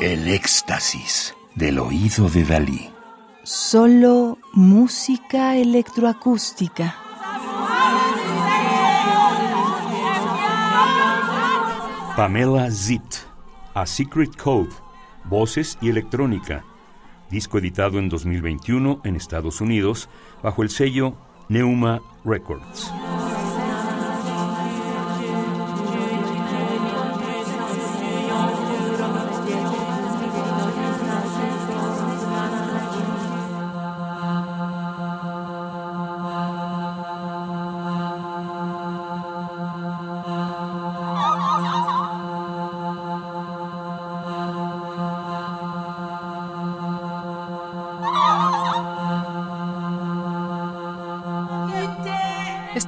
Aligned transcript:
El 0.00 0.28
éxtasis 0.28 1.36
del 1.54 1.78
oído 1.78 2.30
de 2.30 2.42
Dalí. 2.42 2.90
Solo 3.42 4.38
música 4.54 5.56
electroacústica. 5.56 6.96
Pamela 12.16 12.70
Zitt, 12.70 13.16
A 13.74 13.84
Secret 13.84 14.34
Code, 14.42 14.70
Voces 15.24 15.76
y 15.82 15.90
Electrónica, 15.90 16.64
disco 17.28 17.58
editado 17.58 17.98
en 17.98 18.08
2021 18.08 19.02
en 19.04 19.16
Estados 19.16 19.60
Unidos 19.60 20.08
bajo 20.42 20.62
el 20.62 20.70
sello 20.70 21.12
Neuma 21.50 22.00
Records. 22.24 22.90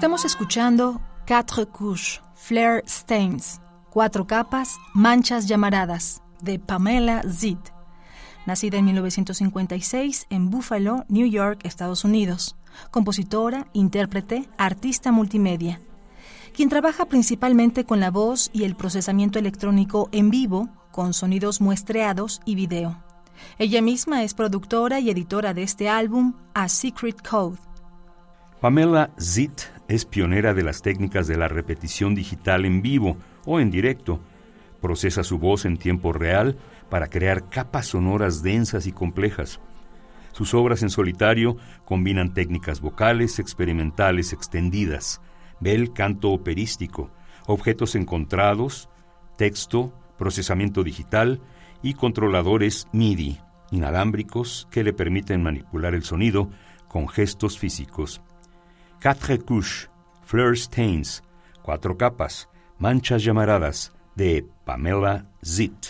Estamos 0.02 0.24
escuchando 0.24 1.00
Quatre 1.28 1.64
couches, 1.64 2.20
Flare 2.34 2.82
Stains, 2.88 3.60
Cuatro 3.88 4.26
capas, 4.26 4.76
manchas 4.94 5.46
llamaradas, 5.46 6.22
de 6.40 6.58
Pamela 6.58 7.22
Zitt, 7.30 7.68
nacida 8.44 8.78
en 8.78 8.86
1956 8.86 10.26
en 10.28 10.50
Buffalo, 10.50 11.04
New 11.08 11.28
York, 11.28 11.60
Estados 11.62 12.04
Unidos, 12.04 12.56
compositora, 12.90 13.68
intérprete, 13.74 14.48
artista 14.58 15.12
multimedia, 15.12 15.80
quien 16.52 16.68
trabaja 16.68 17.04
principalmente 17.04 17.84
con 17.84 18.00
la 18.00 18.10
voz 18.10 18.50
y 18.52 18.64
el 18.64 18.74
procesamiento 18.74 19.38
electrónico 19.38 20.08
en 20.10 20.30
vivo, 20.30 20.68
con 20.90 21.14
sonidos 21.14 21.60
muestreados 21.60 22.40
y 22.44 22.56
video. 22.56 23.00
Ella 23.56 23.80
misma 23.80 24.24
es 24.24 24.34
productora 24.34 24.98
y 24.98 25.10
editora 25.10 25.54
de 25.54 25.62
este 25.62 25.88
álbum, 25.88 26.34
A 26.54 26.68
Secret 26.68 27.24
Code. 27.24 27.58
Pamela 28.60 29.10
Zitt 29.20 29.62
es 29.88 30.04
pionera 30.04 30.54
de 30.54 30.62
las 30.62 30.82
técnicas 30.82 31.26
de 31.26 31.36
la 31.36 31.48
repetición 31.48 32.14
digital 32.14 32.64
en 32.64 32.82
vivo 32.82 33.16
o 33.44 33.60
en 33.60 33.70
directo. 33.70 34.20
Procesa 34.80 35.22
su 35.22 35.38
voz 35.38 35.64
en 35.64 35.76
tiempo 35.76 36.12
real 36.12 36.56
para 36.88 37.08
crear 37.08 37.48
capas 37.48 37.86
sonoras 37.86 38.42
densas 38.42 38.86
y 38.86 38.92
complejas. 38.92 39.60
Sus 40.32 40.54
obras 40.54 40.82
en 40.82 40.90
solitario 40.90 41.56
combinan 41.84 42.32
técnicas 42.32 42.80
vocales 42.80 43.38
experimentales 43.38 44.32
extendidas, 44.32 45.20
bel 45.60 45.92
canto 45.92 46.30
operístico, 46.30 47.10
objetos 47.46 47.94
encontrados, 47.94 48.88
texto, 49.36 49.92
procesamiento 50.16 50.82
digital 50.82 51.40
y 51.82 51.94
controladores 51.94 52.88
MIDI, 52.92 53.40
inalámbricos 53.70 54.68
que 54.70 54.84
le 54.84 54.92
permiten 54.92 55.42
manipular 55.42 55.94
el 55.94 56.04
sonido 56.04 56.50
con 56.88 57.08
gestos 57.08 57.58
físicos. 57.58 58.22
Quatre 59.02 59.36
couches, 59.40 59.90
Fleur 60.24 60.56
Stains, 60.56 61.24
Cuatro 61.62 61.96
capas, 61.96 62.48
Manchas 62.78 63.24
llamaradas, 63.24 63.90
de 64.14 64.46
Pamela 64.64 65.26
Zitt. 65.44 65.88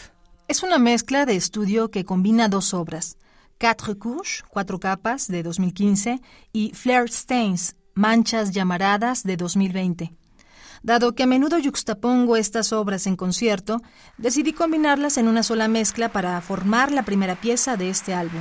Es 0.48 0.62
una 0.62 0.78
mezcla 0.78 1.26
de 1.26 1.36
estudio 1.36 1.90
que 1.90 2.06
combina 2.06 2.48
dos 2.48 2.72
obras, 2.72 3.18
Quatre 3.60 3.98
couches, 3.98 4.42
Cuatro 4.48 4.80
capas, 4.80 5.28
de 5.28 5.42
2015, 5.42 6.22
y 6.54 6.72
Flare 6.72 7.08
Stains, 7.08 7.76
Manchas 7.92 8.50
llamaradas, 8.50 9.24
de 9.24 9.36
2020. 9.36 10.14
Dado 10.82 11.14
que 11.14 11.24
a 11.24 11.26
menudo 11.26 11.58
yuxtapongo 11.58 12.36
estas 12.36 12.72
obras 12.72 13.06
en 13.06 13.16
concierto, 13.16 13.82
decidí 14.16 14.54
combinarlas 14.54 15.18
en 15.18 15.28
una 15.28 15.42
sola 15.42 15.68
mezcla 15.68 16.08
para 16.08 16.40
formar 16.40 16.90
la 16.90 17.02
primera 17.02 17.36
pieza 17.36 17.76
de 17.76 17.90
este 17.90 18.14
álbum. 18.14 18.40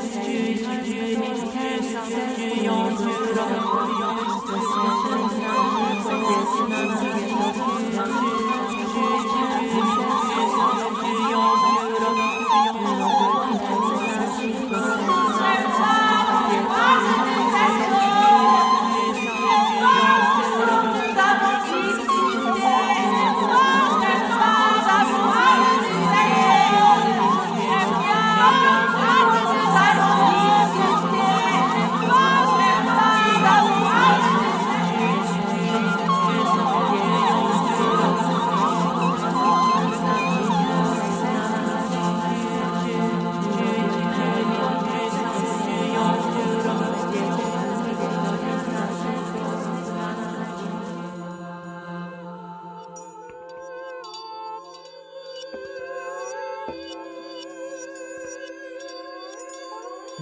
Oh. 28.43 28.80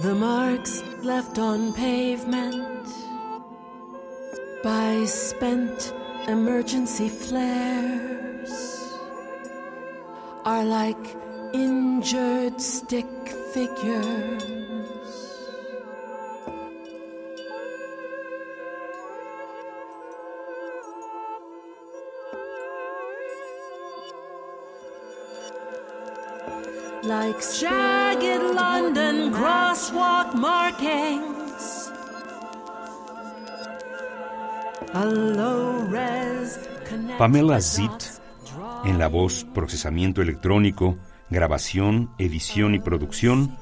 The 0.02 0.14
marks 0.14 0.82
left 1.02 1.38
on 1.38 1.74
pavement 1.74 2.88
by 4.62 5.04
spent 5.04 5.92
emergency 6.26 7.10
flares 7.10 8.50
are 10.46 10.64
like 10.64 11.16
injured 11.52 12.62
stick 12.62 13.28
figures. 13.52 14.60
Like 27.02 27.40
jagged 27.40 28.42
London 28.54 29.32
crosswalk 29.32 30.34
markings. 30.34 31.90
A 34.92 35.06
low 35.06 35.88
res 35.88 36.60
Pamela 37.16 37.58
Zitt, 37.62 38.20
en 38.84 38.98
la 38.98 39.08
voz, 39.08 39.46
procesamiento 39.54 40.20
electrónico, 40.20 40.98
grabación, 41.30 42.10
edición 42.18 42.74
y 42.74 42.80
producción, 42.80 43.56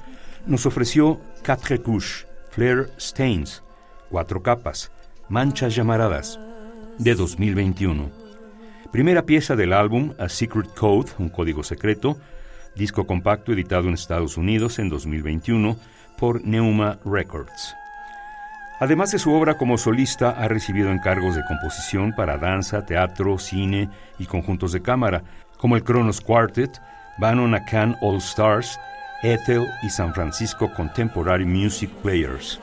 nos 0.45 0.65
ofreció 0.65 1.21
Quatre 1.45 1.81
couches, 1.81 2.27
Flare 2.49 2.87
Stains, 2.97 3.63
Cuatro 4.09 4.43
capas, 4.43 4.91
Manchas 5.29 5.75
llamaradas, 5.75 6.39
de 6.97 7.15
2021. 7.15 8.09
Primera 8.91 9.25
pieza 9.25 9.55
del 9.55 9.71
álbum 9.71 10.13
A 10.19 10.27
Secret 10.27 10.73
Code, 10.73 11.11
un 11.19 11.29
código 11.29 11.63
secreto, 11.63 12.17
disco 12.75 13.05
compacto 13.05 13.53
editado 13.53 13.87
en 13.87 13.93
Estados 13.93 14.37
Unidos 14.37 14.79
en 14.79 14.89
2021 14.89 15.77
por 16.17 16.45
Neuma 16.45 16.99
Records. 17.05 17.75
Además 18.79 19.11
de 19.11 19.19
su 19.19 19.33
obra 19.33 19.57
como 19.57 19.77
solista, 19.77 20.29
ha 20.29 20.47
recibido 20.47 20.91
encargos 20.91 21.35
de 21.35 21.43
composición 21.45 22.13
para 22.13 22.37
danza, 22.37 22.85
teatro, 22.85 23.37
cine 23.37 23.89
y 24.17 24.25
conjuntos 24.25 24.71
de 24.71 24.81
cámara, 24.81 25.23
como 25.57 25.75
el 25.75 25.83
Kronos 25.83 26.21
Quartet, 26.21 26.81
Bannon 27.17 27.53
Akan 27.55 27.97
All 28.01 28.17
Stars, 28.17 28.79
Ethel 29.21 29.67
y 29.83 29.89
San 29.89 30.13
Francisco 30.13 30.71
Contemporary 30.73 31.45
Music 31.45 31.89
Players. 32.01 32.59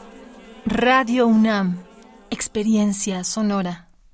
Radio 0.65 1.27
UNAM, 1.27 1.77
experiencia 2.31 3.23
sonora. 3.23 3.86